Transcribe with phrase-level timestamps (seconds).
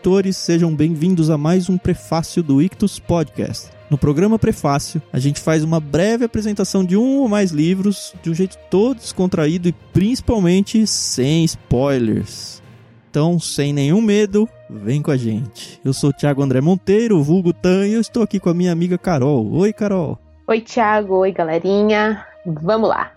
[0.00, 3.68] leitores, sejam bem-vindos a mais um prefácio do Ictus Podcast.
[3.90, 8.30] No programa Prefácio, a gente faz uma breve apresentação de um ou mais livros de
[8.30, 12.62] um jeito todo descontraído e principalmente sem spoilers.
[13.10, 15.78] Então, sem nenhum medo, vem com a gente.
[15.84, 18.72] Eu sou o Thiago André Monteiro, vulgo Tan, e eu estou aqui com a minha
[18.72, 19.52] amiga Carol.
[19.52, 20.18] Oi, Carol.
[20.46, 21.16] Oi, Thiago.
[21.16, 22.24] Oi, galerinha.
[22.44, 23.12] Vamos lá.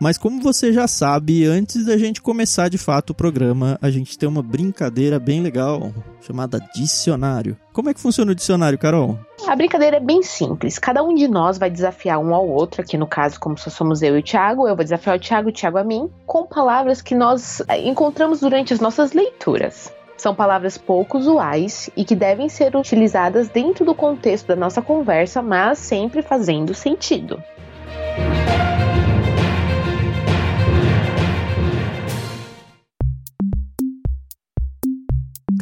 [0.00, 4.16] Mas como você já sabe, antes da gente começar de fato o programa, a gente
[4.18, 7.56] tem uma brincadeira bem legal chamada dicionário.
[7.72, 9.18] Como é que funciona o dicionário, Carol?
[9.46, 10.78] A brincadeira é bem simples.
[10.78, 14.00] Cada um de nós vai desafiar um ao outro, aqui no caso, como só somos
[14.00, 17.02] eu e o Thiago, eu vou desafiar o Thiago, o Thiago a mim, com palavras
[17.02, 19.92] que nós eh, encontramos durante as nossas leituras.
[20.16, 25.42] São palavras pouco usuais e que devem ser utilizadas dentro do contexto da nossa conversa,
[25.42, 27.42] mas sempre fazendo sentido.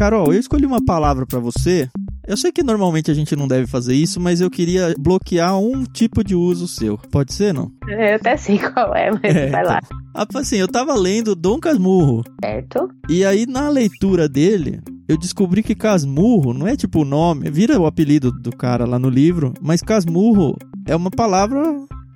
[0.02, 1.88] Carol, eu escolhi uma palavra para você.
[2.26, 5.84] Eu sei que normalmente a gente não deve fazer isso, mas eu queria bloquear um
[5.84, 6.98] tipo de uso seu.
[6.98, 7.70] Pode ser, não?
[7.86, 9.78] Eu até sei qual é, mas é, vai lá.
[10.10, 12.24] Então, ah, assim, eu tava lendo Dom Casmurro.
[12.42, 12.88] Certo.
[13.08, 17.78] E aí, na leitura dele, eu descobri que Casmurro não é tipo o nome, vira
[17.78, 21.62] o apelido do cara lá no livro, mas Casmurro é uma palavra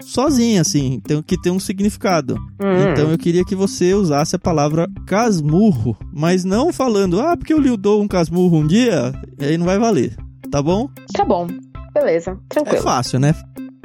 [0.00, 2.34] sozinha, assim, tem, que tem um significado.
[2.34, 2.92] Uhum.
[2.92, 7.61] Então eu queria que você usasse a palavra casmurro, mas não falando, ah, porque eu
[7.61, 10.17] lhe dou um casmurro um dia, aí não vai valer,
[10.50, 10.89] tá bom?
[11.12, 11.47] Tá bom,
[11.92, 12.78] beleza, tranquilo.
[12.78, 13.34] É fácil, né?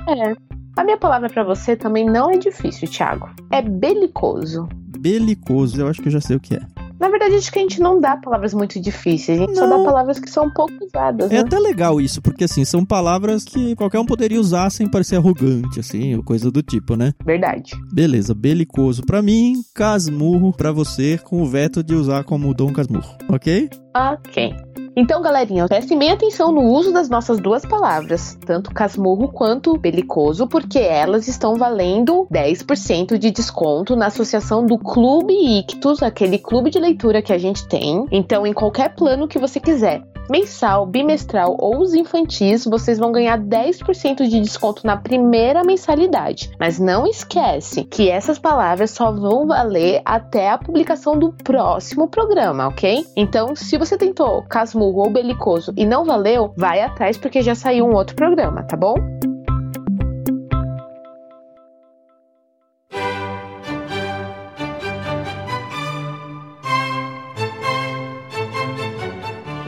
[0.07, 0.33] É.
[0.77, 3.29] A minha palavra para você também não é difícil, Thiago.
[3.51, 4.69] É belicoso.
[4.99, 6.61] Belicoso, eu acho que eu já sei o que é.
[7.01, 9.67] Na verdade, acho que a gente não dá palavras muito difíceis, a gente não.
[9.67, 11.31] só dá palavras que são pouco usadas.
[11.31, 11.39] É né?
[11.39, 15.79] até legal isso, porque assim, são palavras que qualquer um poderia usar sem parecer arrogante,
[15.79, 17.11] assim, ou coisa do tipo, né?
[17.25, 17.71] Verdade.
[17.91, 23.17] Beleza, belicoso para mim, casmurro para você, com o veto de usar como Dom Casmurro,
[23.27, 23.67] ok?
[23.95, 24.53] Ok.
[24.93, 30.79] Então, galerinha, prestem atenção no uso das nossas duas palavras, tanto casmurro quanto belicoso, porque
[30.79, 37.21] elas estão valendo 10% de desconto na associação do Clube Ictus, aquele clube de leitura
[37.21, 38.05] que a gente tem.
[38.11, 43.37] Então, em qualquer plano que você quiser, mensal, bimestral ou os infantis, vocês vão ganhar
[43.37, 46.49] 10% de desconto na primeira mensalidade.
[46.57, 52.69] Mas não esquece que essas palavras só vão valer até a publicação do próximo programa,
[52.69, 53.05] ok?
[53.15, 57.85] Então, se você tentou casmurro ou belicoso e não valeu, vai atrás porque já saiu
[57.85, 58.95] um outro programa, tá bom?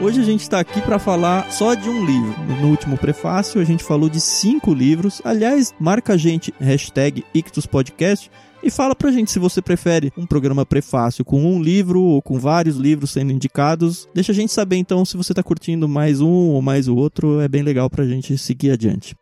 [0.00, 2.34] Hoje a gente está aqui para falar só de um livro.
[2.60, 5.22] No último prefácio a gente falou de cinco livros.
[5.24, 8.30] Aliás, marca a gente, hashtag IctusPodcast,
[8.62, 12.38] e fala pra gente se você prefere um programa prefácio com um livro ou com
[12.38, 14.08] vários livros sendo indicados.
[14.12, 17.40] Deixa a gente saber então se você tá curtindo mais um ou mais o outro.
[17.40, 19.14] É bem legal pra gente seguir adiante.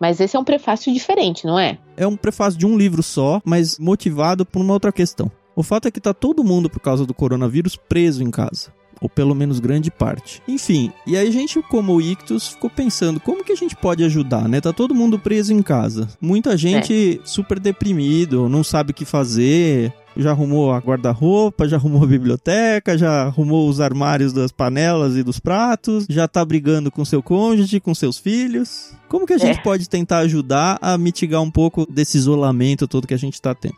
[0.00, 1.78] Mas esse é um prefácio diferente, não é?
[1.96, 5.30] É um prefácio de um livro só, mas motivado por uma outra questão.
[5.54, 9.08] O fato é que tá todo mundo, por causa do coronavírus, preso em casa ou
[9.08, 10.42] pelo menos grande parte.
[10.46, 14.48] Enfim, e aí a gente, como Ictus, ficou pensando como que a gente pode ajudar,
[14.48, 14.60] né?
[14.60, 16.08] Tá todo mundo preso em casa.
[16.20, 17.26] Muita gente é.
[17.26, 22.96] super deprimido, não sabe o que fazer, já arrumou a guarda-roupa, já arrumou a biblioteca,
[22.96, 27.80] já arrumou os armários das panelas e dos pratos, já tá brigando com seu cônjuge,
[27.80, 28.92] com seus filhos.
[29.08, 29.62] Como que a gente é.
[29.62, 33.76] pode tentar ajudar a mitigar um pouco desse isolamento todo que a gente tá tendo?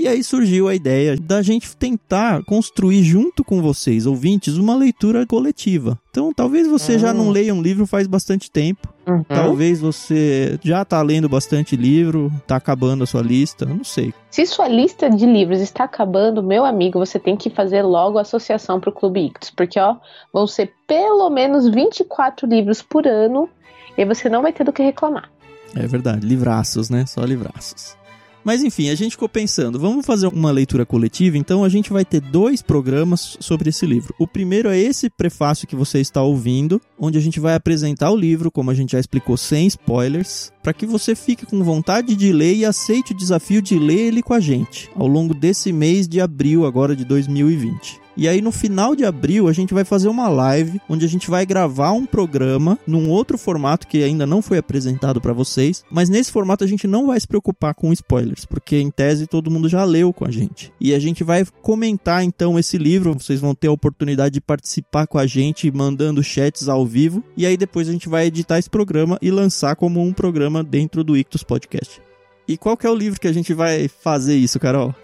[0.00, 5.26] E aí surgiu a ideia da gente tentar construir junto com vocês, ouvintes, uma leitura
[5.26, 5.98] coletiva.
[6.10, 7.30] Então, talvez você já não hum.
[7.30, 8.88] leia um livro faz bastante tempo.
[9.06, 9.22] Uhum.
[9.24, 14.14] Talvez você já está lendo bastante livro, está acabando a sua lista, não sei.
[14.30, 18.22] Se sua lista de livros está acabando, meu amigo, você tem que fazer logo a
[18.22, 19.96] associação para o Clube Ictus, porque ó,
[20.32, 23.50] vão ser pelo menos 24 livros por ano
[23.98, 25.30] e você não vai ter do que reclamar.
[25.76, 27.04] É verdade, livraços, né?
[27.04, 28.00] Só livraços.
[28.44, 32.04] Mas enfim, a gente ficou pensando, vamos fazer uma leitura coletiva, então a gente vai
[32.04, 34.14] ter dois programas sobre esse livro.
[34.18, 38.16] O primeiro é esse prefácio que você está ouvindo, onde a gente vai apresentar o
[38.16, 42.32] livro, como a gente já explicou, sem spoilers, para que você fique com vontade de
[42.32, 46.08] ler e aceite o desafio de ler ele com a gente, ao longo desse mês
[46.08, 48.00] de abril agora de 2020.
[48.20, 51.30] E aí no final de abril a gente vai fazer uma live onde a gente
[51.30, 56.10] vai gravar um programa num outro formato que ainda não foi apresentado para vocês, mas
[56.10, 59.70] nesse formato a gente não vai se preocupar com spoilers, porque em tese todo mundo
[59.70, 60.70] já leu com a gente.
[60.78, 65.06] E a gente vai comentar então esse livro, vocês vão ter a oportunidade de participar
[65.06, 68.68] com a gente mandando chats ao vivo, e aí depois a gente vai editar esse
[68.68, 72.02] programa e lançar como um programa dentro do Ictus Podcast.
[72.46, 74.94] E qual que é o livro que a gente vai fazer isso, Carol?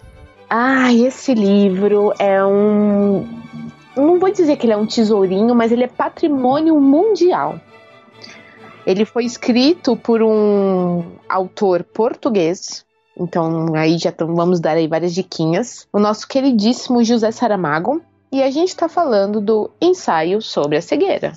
[0.49, 3.25] Ah, esse livro é um
[3.97, 7.59] não vou dizer que ele é um tesourinho, mas ele é patrimônio mundial.
[8.85, 12.85] Ele foi escrito por um autor português.
[13.19, 15.87] Então, aí já vamos dar aí várias diquinhas.
[15.91, 18.01] O nosso queridíssimo José Saramago.
[18.31, 21.33] E a gente está falando do ensaio sobre a cegueira.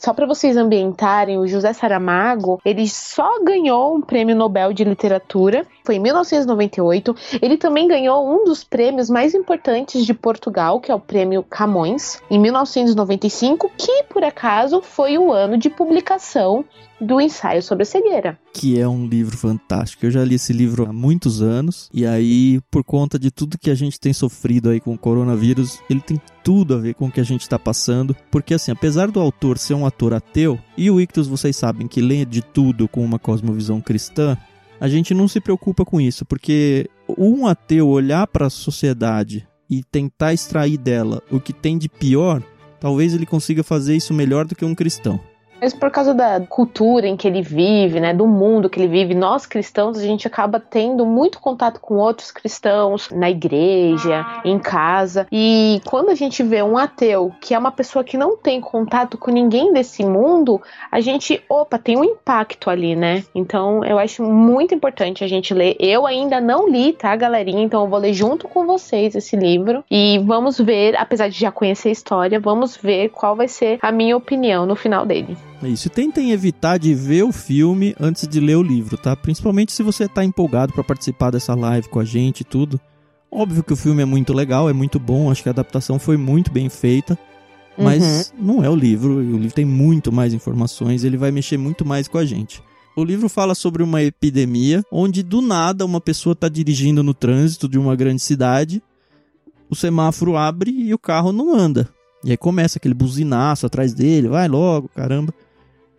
[0.00, 5.66] Só para vocês ambientarem, o José Saramago, ele só ganhou um prêmio Nobel de Literatura,
[5.84, 7.14] foi em 1998.
[7.42, 12.22] Ele também ganhou um dos prêmios mais importantes de Portugal, que é o Prêmio Camões,
[12.30, 16.64] em 1995, que por acaso foi o ano de publicação
[17.00, 18.38] do ensaio sobre a cegueira.
[18.52, 20.04] Que é um livro fantástico.
[20.04, 21.88] Eu já li esse livro há muitos anos.
[21.92, 25.80] E aí, por conta de tudo que a gente tem sofrido aí com o coronavírus,
[25.88, 28.14] ele tem tudo a ver com o que a gente está passando.
[28.30, 32.00] Porque, assim, apesar do autor ser um ator ateu, e o Ictus, vocês sabem que
[32.00, 34.36] lê de tudo com uma cosmovisão cristã,
[34.78, 36.24] a gente não se preocupa com isso.
[36.24, 41.88] Porque um ateu olhar para a sociedade e tentar extrair dela o que tem de
[41.88, 42.42] pior,
[42.80, 45.20] talvez ele consiga fazer isso melhor do que um cristão.
[45.60, 49.14] Mas por causa da cultura em que ele vive, né, do mundo que ele vive,
[49.14, 55.26] nós cristãos, a gente acaba tendo muito contato com outros cristãos na igreja, em casa.
[55.30, 59.18] E quando a gente vê um ateu, que é uma pessoa que não tem contato
[59.18, 60.60] com ninguém desse mundo,
[60.90, 63.24] a gente, opa, tem um impacto ali, né?
[63.34, 65.76] Então eu acho muito importante a gente ler.
[65.78, 67.62] Eu ainda não li, tá, galerinha?
[67.62, 71.50] Então eu vou ler junto com vocês esse livro e vamos ver, apesar de já
[71.50, 75.49] conhecer a história, vamos ver qual vai ser a minha opinião no final dele.
[75.62, 75.90] É isso.
[75.90, 79.14] tentem evitar de ver o filme antes de ler o livro, tá?
[79.14, 82.80] Principalmente se você tá empolgado para participar dessa live com a gente e tudo.
[83.30, 86.16] Óbvio que o filme é muito legal, é muito bom, acho que a adaptação foi
[86.16, 87.18] muito bem feita.
[87.78, 88.56] Mas uhum.
[88.56, 92.08] não é o livro, o livro tem muito mais informações, ele vai mexer muito mais
[92.08, 92.62] com a gente.
[92.96, 97.68] O livro fala sobre uma epidemia onde do nada uma pessoa está dirigindo no trânsito
[97.68, 98.82] de uma grande cidade,
[99.70, 101.88] o semáforo abre e o carro não anda.
[102.24, 105.32] E aí começa aquele buzinaço atrás dele, vai logo, caramba.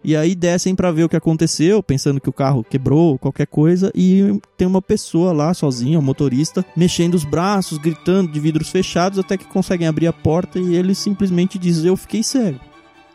[0.03, 3.91] E aí descem para ver o que aconteceu, pensando que o carro quebrou, qualquer coisa,
[3.93, 8.69] e tem uma pessoa lá sozinha, o um motorista, mexendo os braços, gritando de vidros
[8.69, 12.59] fechados, até que conseguem abrir a porta e ele simplesmente diz: "Eu fiquei cego".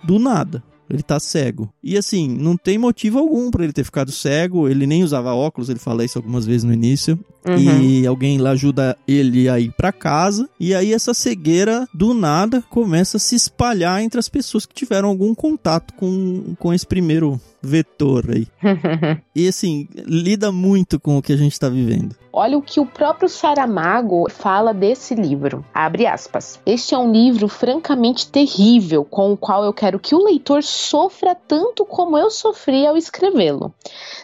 [0.04, 0.62] Do nada.
[0.88, 1.68] Ele tá cego.
[1.82, 4.68] E assim, não tem motivo algum para ele ter ficado cego.
[4.68, 7.18] Ele nem usava óculos, ele fala isso algumas vezes no início.
[7.46, 7.82] Uhum.
[7.82, 10.48] E alguém lá ajuda ele a ir para casa.
[10.58, 15.08] E aí essa cegueira, do nada, começa a se espalhar entre as pessoas que tiveram
[15.08, 18.46] algum contato com, com esse primeiro vetor aí.
[19.34, 22.14] e assim, lida muito com o que a gente está vivendo.
[22.38, 25.64] Olha o que o próprio Saramago fala desse livro.
[25.72, 26.60] Abre aspas.
[26.66, 31.34] Este é um livro francamente terrível, com o qual eu quero que o leitor sofra
[31.34, 33.72] tanto como eu sofri ao escrevê-lo.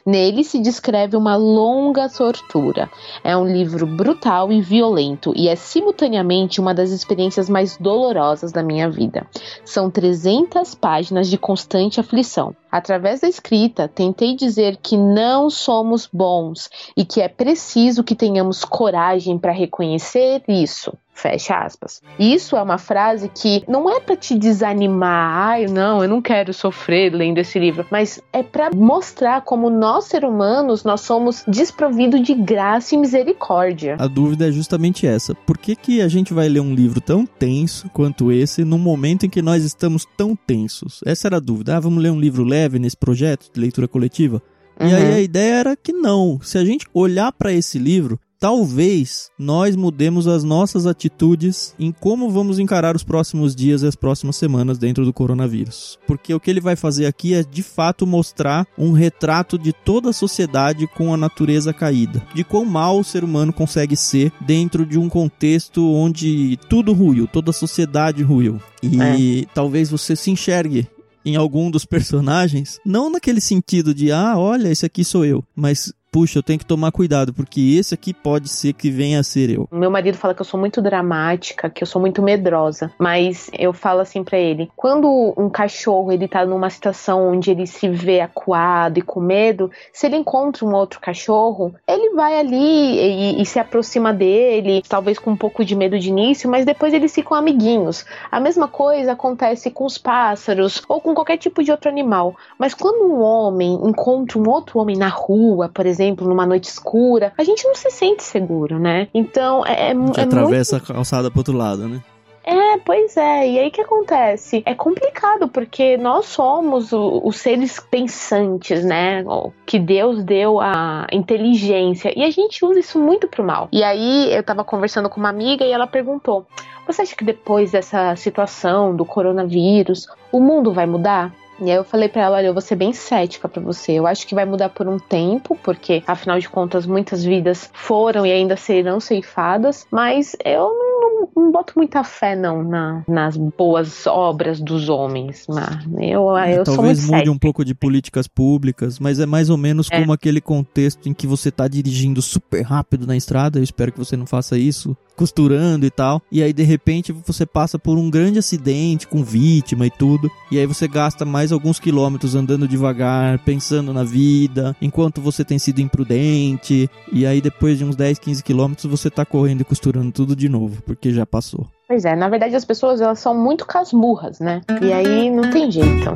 [0.05, 2.91] Nele se descreve uma longa tortura.
[3.25, 8.63] É um livro brutal e violento e é simultaneamente uma das experiências mais dolorosas da
[8.63, 9.27] minha vida.
[9.65, 12.55] São 300 páginas de constante aflição.
[12.71, 18.65] Através da escrita, tentei dizer que não somos bons e que é preciso que tenhamos
[18.65, 20.93] coragem para reconhecer isso.
[21.15, 22.01] Fecha aspas.
[22.19, 26.53] Isso é uma frase que não é para te desanimar, ai, não, eu não quero
[26.55, 32.23] sofrer lendo esse livro, mas é para mostrar como nós, seres humanos, nós somos desprovidos
[32.23, 33.97] de graça e misericórdia.
[33.99, 35.35] A dúvida é justamente essa.
[35.35, 39.27] Por que, que a gente vai ler um livro tão tenso quanto esse num momento
[39.27, 41.01] em que nós estamos tão tensos?
[41.05, 41.77] Essa era a dúvida.
[41.77, 44.43] Ah, vamos ler um livro leve nesse projeto de leitura coletiva?
[44.81, 44.89] Uhum.
[44.89, 45.15] E aí uhum.
[45.15, 46.41] a ideia era que não.
[46.43, 52.29] Se a gente olhar para esse livro, talvez nós mudemos as nossas atitudes em como
[52.29, 55.97] vamos encarar os próximos dias e as próximas semanas dentro do coronavírus.
[56.09, 60.11] Porque o que ele vai fazer aqui é de fato mostrar um retrato de toda
[60.11, 64.85] a sociedade com a natureza caída, de quão mal o ser humano consegue ser dentro
[64.85, 68.61] de um contexto onde tudo ruiu, toda a sociedade ruiu.
[68.83, 69.55] E é.
[69.55, 70.89] talvez você se enxergue
[71.25, 75.93] em algum dos personagens, não naquele sentido de ah, olha, esse aqui sou eu, mas
[76.13, 79.49] puxa, eu tenho que tomar cuidado, porque esse aqui pode ser que venha a ser
[79.49, 79.67] eu.
[79.73, 83.73] Meu marido fala que eu sou muito dramática, que eu sou muito medrosa, mas eu
[83.73, 88.21] falo assim para ele, quando um cachorro ele tá numa situação onde ele se vê
[88.21, 93.47] acuado e com medo, se ele encontra um outro cachorro, ele vai ali e, e
[93.47, 97.35] se aproxima dele, talvez com um pouco de medo de início, mas depois eles ficam
[97.39, 98.05] amiguinhos.
[98.31, 102.37] A mesma coisa acontece com os pássaros ou com qualquer tipo de outro animal.
[102.59, 106.65] Mas quando um homem encontra um outro homem na rua, por exemplo, exemplo, numa noite
[106.65, 109.09] escura, a gente não se sente seguro, né?
[109.15, 110.91] Então é, é, gente é atravessa muito...
[110.91, 112.03] a calçada pro outro lado, né?
[112.45, 113.49] É, pois é.
[113.49, 114.63] E aí o que acontece?
[114.67, 119.25] É complicado, porque nós somos os seres pensantes, né?
[119.65, 122.13] Que Deus deu a inteligência.
[122.19, 123.69] E a gente usa isso muito pro mal.
[123.71, 126.45] E aí eu tava conversando com uma amiga e ela perguntou:
[126.85, 131.33] Você acha que depois dessa situação do coronavírus, o mundo vai mudar?
[131.61, 133.93] E aí eu falei para ela, olha, eu vou ser bem cética para você.
[133.93, 138.27] Eu acho que vai mudar por um tempo, porque afinal de contas muitas vidas foram
[138.27, 140.92] e ainda serão ceifadas, mas eu não,
[141.35, 146.59] não, não boto muita fé não na, nas boas obras dos homens, mas eu, é,
[146.59, 147.31] eu Talvez sou mude cética.
[147.31, 150.01] um pouco de políticas públicas, mas é mais ou menos É.
[150.01, 153.99] como aquele contexto em que você tá dirigindo super rápido na estrada, eu espero que
[153.99, 158.11] você não faça isso, costurando e tal, e aí de repente você passa por um
[158.11, 163.39] grande acidente com vítima e tudo, e aí você gasta mais alguns quilômetros andando devagar,
[163.41, 168.43] pensando na vida, enquanto você tem sido imprudente, e aí depois de uns 10, 15
[168.43, 171.67] quilômetros você tá correndo e costurando tudo de novo, porque já passou.
[171.87, 174.63] Pois é, na verdade as pessoas elas são muito casmurras, né?
[174.81, 176.15] E aí não tem jeito.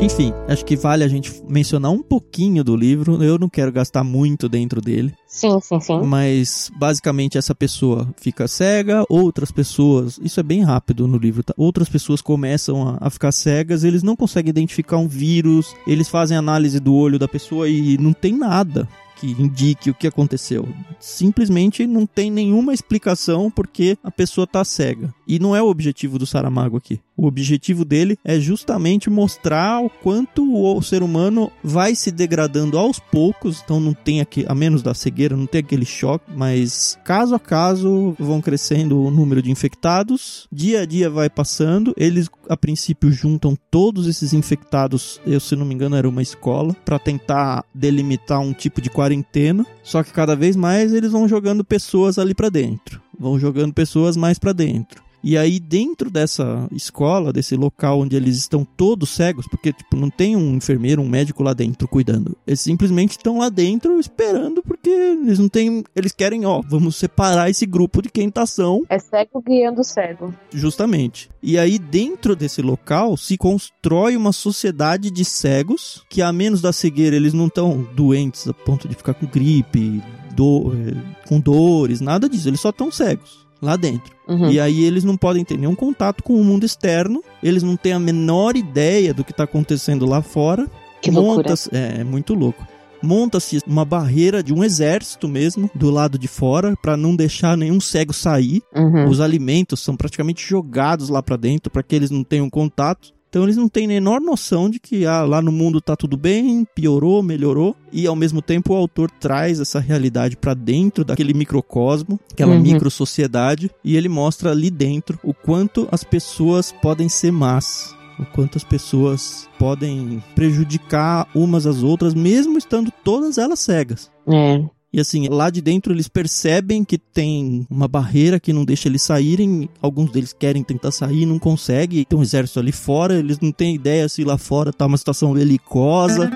[0.00, 3.22] Enfim, acho que vale a gente mencionar um pouquinho do livro.
[3.22, 6.02] Eu não quero gastar muito dentro dele, Sim, sim, sim.
[6.02, 11.54] mas basicamente essa pessoa fica cega, outras pessoas, isso é bem rápido no livro, tá?
[11.56, 16.36] Outras pessoas começam a, a ficar cegas, eles não conseguem identificar um vírus, eles fazem
[16.36, 20.68] análise do olho da pessoa e não tem nada que indique o que aconteceu.
[21.00, 25.12] Simplesmente não tem nenhuma explicação porque a pessoa tá cega.
[25.26, 27.00] E não é o objetivo do Saramago aqui.
[27.16, 32.98] O objetivo dele é justamente mostrar o quanto o ser humano vai se degradando aos
[32.98, 37.34] poucos, então não tem aqui, a menos da cegueira, não tem aquele choque, mas caso
[37.34, 42.56] a caso vão crescendo o número de infectados, dia a dia vai passando, eles a
[42.56, 47.64] princípio juntam todos esses infectados, eu se não me engano era uma escola, para tentar
[47.74, 52.34] delimitar um tipo de quarentena, só que cada vez mais eles vão jogando pessoas ali
[52.34, 55.05] para dentro, vão jogando pessoas mais para dentro.
[55.28, 60.08] E aí, dentro dessa escola, desse local onde eles estão todos cegos, porque tipo, não
[60.08, 62.36] tem um enfermeiro, um médico lá dentro cuidando.
[62.46, 65.82] Eles simplesmente estão lá dentro esperando, porque eles não têm.
[65.96, 70.32] Eles querem, ó, vamos separar esse grupo de quem tá são, É cego guiando cego.
[70.52, 71.28] justamente.
[71.42, 76.72] E aí, dentro desse local, se constrói uma sociedade de cegos, que a menos da
[76.72, 80.00] cegueira, eles não estão doentes a ponto de ficar com gripe,
[80.36, 82.48] do, eh, com dores, nada disso.
[82.48, 84.14] Eles só estão cegos lá dentro.
[84.28, 84.50] Uhum.
[84.50, 87.92] E aí eles não podem ter nenhum contato com o mundo externo, eles não têm
[87.92, 90.66] a menor ideia do que está acontecendo lá fora.
[91.00, 91.54] Que loucura.
[91.72, 92.66] É, é muito louco.
[93.02, 97.80] Monta-se uma barreira de um exército mesmo do lado de fora para não deixar nenhum
[97.80, 98.62] cego sair.
[98.74, 99.08] Uhum.
[99.08, 103.15] Os alimentos são praticamente jogados lá para dentro para que eles não tenham contato.
[103.28, 106.16] Então eles não têm a menor noção de que ah, lá no mundo tá tudo
[106.16, 111.34] bem, piorou, melhorou, e ao mesmo tempo o autor traz essa realidade para dentro daquele
[111.34, 112.60] microcosmo, aquela Uhum.
[112.62, 118.56] microsociedade, e ele mostra ali dentro o quanto as pessoas podem ser más, o quanto
[118.56, 124.10] as pessoas podem prejudicar umas às outras, mesmo estando todas elas cegas.
[124.28, 124.64] É.
[124.96, 129.02] E assim, lá de dentro eles percebem que tem uma barreira que não deixa eles
[129.02, 129.68] saírem.
[129.82, 132.02] Alguns deles querem tentar sair, não conseguem.
[132.02, 135.34] Tem um exército ali fora, eles não têm ideia se lá fora tá uma situação
[135.34, 136.30] belicosa,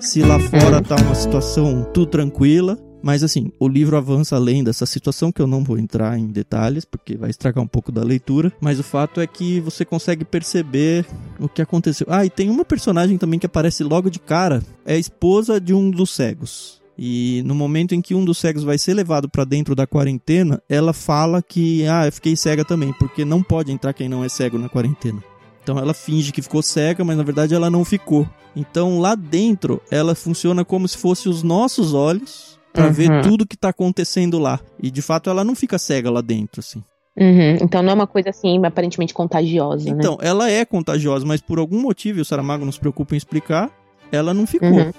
[0.00, 2.78] se lá fora tá uma situação tudo tranquila.
[3.02, 6.84] Mas assim, o livro avança além dessa situação, que eu não vou entrar em detalhes,
[6.84, 8.52] porque vai estragar um pouco da leitura.
[8.60, 11.04] Mas o fato é que você consegue perceber
[11.40, 12.06] o que aconteceu.
[12.08, 14.62] Ah, e tem uma personagem também que aparece logo de cara.
[14.86, 16.77] É a esposa de um dos cegos.
[16.98, 20.60] E no momento em que um dos cegos vai ser levado pra dentro da quarentena,
[20.68, 24.28] ela fala que, ah, eu fiquei cega também, porque não pode entrar quem não é
[24.28, 25.22] cego na quarentena.
[25.62, 28.28] Então ela finge que ficou cega, mas na verdade ela não ficou.
[28.56, 32.92] Então lá dentro ela funciona como se fosse os nossos olhos pra Uhum.
[32.92, 34.58] ver tudo que tá acontecendo lá.
[34.82, 36.82] E de fato ela não fica cega lá dentro, assim.
[37.16, 37.58] Uhum.
[37.60, 39.96] Então não é uma coisa assim aparentemente contagiosa, né?
[39.98, 43.18] Então, ela é contagiosa, mas por algum motivo, e o Saramago não se preocupa em
[43.18, 43.70] explicar,
[44.12, 44.68] ela não ficou.
[44.70, 44.92] Uhum.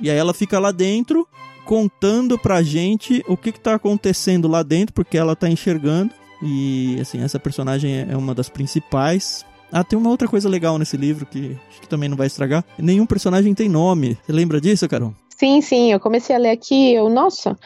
[0.00, 1.26] E aí ela fica lá dentro
[1.64, 6.12] contando pra gente o que, que tá acontecendo lá dentro, porque ela tá enxergando.
[6.42, 9.44] E assim, essa personagem é- uma das principais.
[9.70, 12.64] Ah, tem uma outra coisa legal nesse livro que acho que também não vai estragar.
[12.76, 14.18] Nenhum personagem tem nome.
[14.26, 15.14] Você lembra disso, Carol?
[15.36, 17.56] Sim, sim, eu comecei a ler aqui, eu, nossa.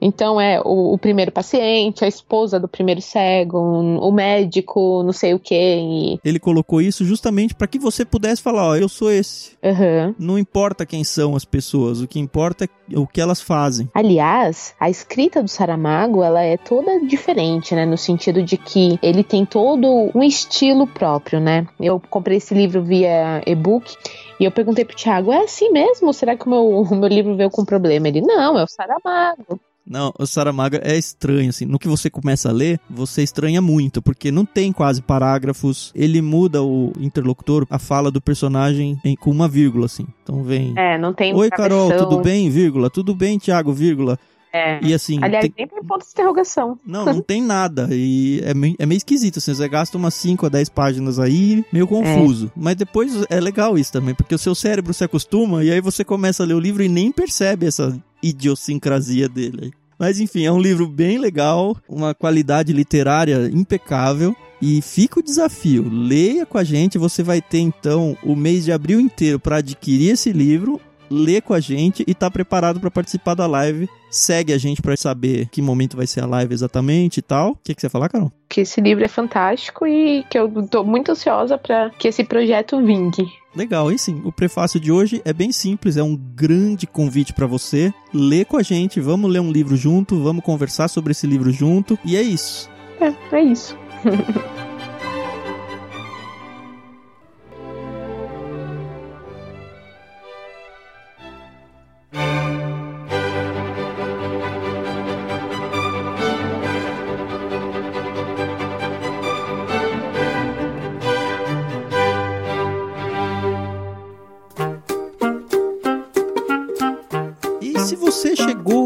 [0.00, 5.34] Então é o, o primeiro paciente, a esposa do primeiro cego, o médico, não sei
[5.34, 6.18] o quê.
[6.24, 9.52] Ele colocou isso justamente para que você pudesse falar, ó, eu sou esse.
[9.62, 9.68] E...
[9.68, 10.14] Uhum.
[10.18, 13.88] Não importa quem são as pessoas, o que importa é o que elas fazem.
[13.94, 17.84] Aliás, a escrita do Saramago, ela é toda diferente, né?
[17.86, 21.66] No sentido de que ele tem todo um estilo próprio, né?
[21.78, 23.94] Eu comprei esse livro via e-book
[24.38, 26.12] e eu perguntei pro Thiago, é assim mesmo?
[26.14, 28.08] Será que o meu, o meu livro veio com problema?
[28.08, 29.60] Ele, não, é o Saramago.
[29.90, 31.64] Não, o Saramago é estranho, assim.
[31.64, 35.90] No que você começa a ler, você estranha muito, porque não tem quase parágrafos.
[35.96, 40.06] Ele muda o interlocutor, a fala do personagem em, com uma vírgula, assim.
[40.22, 40.74] Então vem.
[40.78, 41.34] É, não tem.
[41.34, 42.48] Oi, Carol, tudo bem?
[42.48, 42.88] Vírgula.
[42.88, 43.72] Tudo bem, Thiago?
[43.72, 44.16] Vírgula.
[44.52, 44.80] É.
[44.82, 45.18] E assim.
[45.22, 45.54] Aliás, tem...
[45.56, 46.78] nem tem ponto de interrogação.
[46.84, 47.88] Não, não tem nada.
[47.90, 49.54] E é meio, é meio esquisito, assim.
[49.54, 52.46] Você gasta umas 5 a 10 páginas aí, meio confuso.
[52.46, 52.50] É.
[52.56, 56.04] Mas depois é legal isso também, porque o seu cérebro se acostuma e aí você
[56.04, 59.72] começa a ler o livro e nem percebe essa idiosincrasia dele.
[59.98, 64.34] Mas enfim, é um livro bem legal, uma qualidade literária impecável.
[64.62, 68.72] E fica o desafio, leia com a gente, você vai ter então o mês de
[68.72, 70.78] abril inteiro para adquirir esse livro
[71.10, 73.88] lê com a gente e tá preparado para participar da live.
[74.10, 77.52] Segue a gente para saber que momento vai ser a live exatamente e tal.
[77.52, 78.32] O que, que você ia falar, Carol?
[78.48, 82.84] Que esse livro é fantástico e que eu tô muito ansiosa para que esse projeto
[82.84, 83.26] vingue.
[83.54, 87.46] Legal, e sim, o prefácio de hoje é bem simples, é um grande convite para
[87.46, 87.92] você.
[88.14, 91.98] Lê com a gente, vamos ler um livro junto, vamos conversar sobre esse livro junto,
[92.04, 92.70] e é isso.
[93.00, 93.76] É, é isso.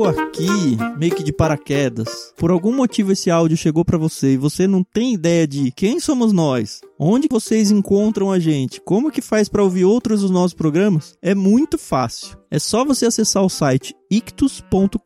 [0.07, 2.33] aqui meio que de paraquedas.
[2.37, 6.01] Por algum motivo esse áudio chegou para você e você não tem ideia de quem
[6.01, 10.55] somos nós, onde vocês encontram a gente, como que faz para ouvir outros dos nossos
[10.55, 12.37] programas, é muito fácil.
[12.51, 14.99] É só você acessar o site ictus.com.br,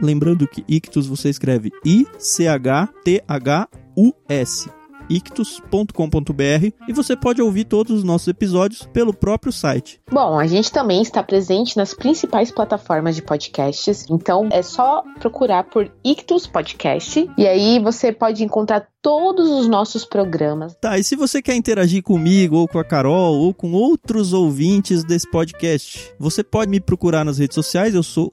[0.00, 4.68] lembrando que ictus você escreve I C H T H U S
[5.08, 10.00] ictus.com.br e você pode ouvir todos os nossos episódios pelo próprio site.
[10.10, 15.64] Bom, a gente também está presente nas principais plataformas de podcasts, então é só procurar
[15.64, 20.74] por Ictus Podcast e aí você pode encontrar todos os nossos programas.
[20.80, 25.04] Tá, e se você quer interagir comigo, ou com a Carol, ou com outros ouvintes
[25.04, 28.32] desse podcast, você pode me procurar nas redes sociais, eu sou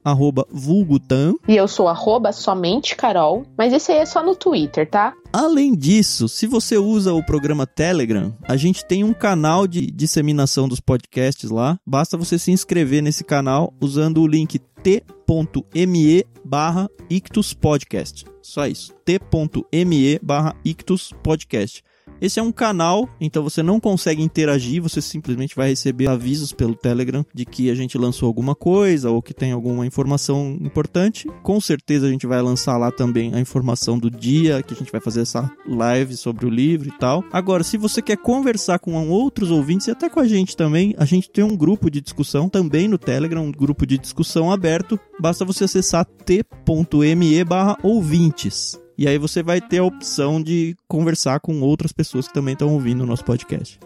[0.50, 1.34] vulgutan.
[1.48, 1.88] E eu sou
[2.32, 5.14] somente Carol, mas esse aí é só no Twitter, tá?
[5.32, 10.68] Além disso, se você usa o programa Telegram, a gente tem um canal de disseminação
[10.68, 11.78] dos podcasts lá.
[11.86, 18.24] Basta você se inscrever nesse canal usando o link t.me barra Ictus Podcast.
[18.42, 18.94] Só isso.
[19.04, 21.82] t.me barra Ictus Podcast.
[22.20, 26.74] Esse é um canal, então você não consegue interagir, você simplesmente vai receber avisos pelo
[26.74, 31.26] Telegram de que a gente lançou alguma coisa ou que tem alguma informação importante.
[31.42, 34.92] Com certeza a gente vai lançar lá também a informação do dia que a gente
[34.92, 37.24] vai fazer essa live sobre o livro e tal.
[37.32, 41.04] Agora, se você quer conversar com outros ouvintes e até com a gente também, a
[41.04, 45.00] gente tem um grupo de discussão também no Telegram, um grupo de discussão aberto.
[45.18, 48.78] Basta você acessar t.me/ouvintes.
[49.00, 52.74] E aí você vai ter a opção de conversar com outras pessoas que também estão
[52.74, 53.80] ouvindo o nosso podcast.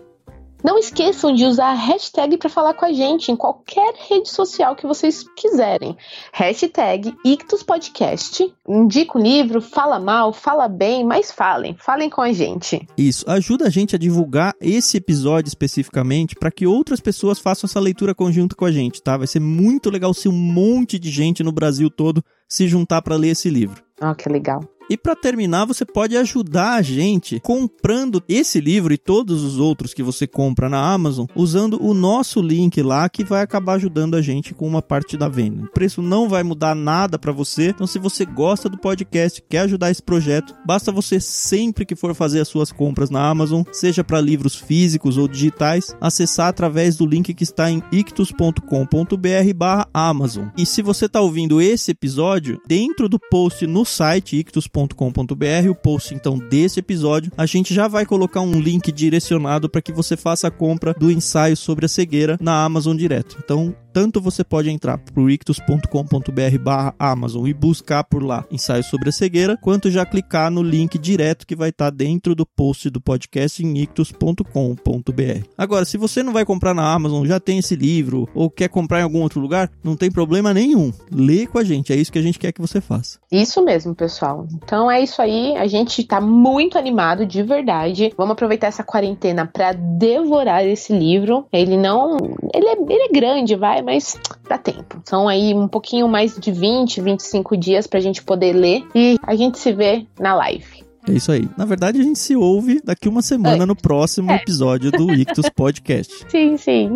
[0.64, 4.74] Não esqueçam de usar a hashtag para falar com a gente em qualquer rede social
[4.74, 5.96] que vocês quiserem.
[6.32, 8.52] Hashtag IctusPodcast.
[8.68, 11.76] Indica o livro, fala mal, fala bem, mas falem.
[11.78, 12.84] Falem com a gente.
[12.98, 13.24] Isso.
[13.30, 18.16] Ajuda a gente a divulgar esse episódio especificamente para que outras pessoas façam essa leitura
[18.16, 19.16] conjunta com a gente, tá?
[19.16, 23.14] Vai ser muito legal se um monte de gente no Brasil todo se juntar para
[23.14, 23.80] ler esse livro.
[24.00, 24.60] Ah, oh, que legal.
[24.88, 29.94] E para terminar, você pode ajudar a gente comprando esse livro e todos os outros
[29.94, 34.22] que você compra na Amazon, usando o nosso link lá que vai acabar ajudando a
[34.22, 35.64] gente com uma parte da venda.
[35.64, 37.70] O preço não vai mudar nada para você.
[37.70, 42.14] Então, se você gosta do podcast, quer ajudar esse projeto, basta você sempre que for
[42.14, 47.06] fazer as suas compras na Amazon, seja para livros físicos ou digitais, acessar através do
[47.06, 50.48] link que está em ictus.com.br/amazon.
[50.56, 55.74] E se você está ouvindo esse episódio, dentro do post no site ictus com.br o
[55.74, 60.16] post então desse episódio, a gente já vai colocar um link direcionado para que você
[60.16, 63.36] faça a compra do ensaio sobre a cegueira na Amazon direto.
[63.42, 69.10] Então, tanto você pode entrar para ictus.com.br barra Amazon e buscar por lá ensaio sobre
[69.10, 72.90] a cegueira, quanto já clicar no link direto que vai estar tá dentro do post
[72.90, 75.46] do podcast em ictus.com.br.
[75.56, 78.98] Agora, se você não vai comprar na Amazon, já tem esse livro ou quer comprar
[78.98, 80.92] em algum outro lugar, não tem problema nenhum.
[81.12, 83.20] Lê com a gente, é isso que a gente quer que você faça.
[83.30, 84.48] Isso mesmo, pessoal.
[84.54, 88.12] Então é isso aí, a gente tá muito animado de verdade.
[88.16, 91.46] Vamos aproveitar essa quarentena para devorar esse livro.
[91.52, 92.16] Ele não,
[92.52, 94.18] ele é, ele é grande, vai, mas
[94.48, 95.00] dá tempo.
[95.04, 99.34] São aí um pouquinho mais de 20, 25 dias pra gente poder ler e a
[99.36, 100.84] gente se vê na live.
[101.06, 101.48] É isso aí.
[101.56, 104.36] Na verdade, a gente se ouve daqui uma semana no próximo é.
[104.36, 106.24] episódio do Ictus Podcast.
[106.30, 106.88] Sim, sim.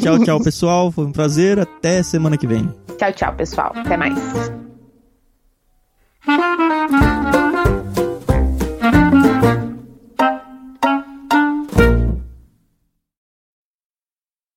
[0.00, 0.90] Tchau, tchau, pessoal.
[0.90, 1.58] Foi um prazer.
[1.58, 2.72] Até semana que vem.
[2.96, 3.72] Tchau, tchau, pessoal.
[3.74, 4.18] Até mais.